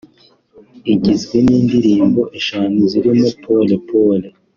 [0.93, 4.27] igizwe n’indirimbo eshanu zirimo ‘Pole Pole’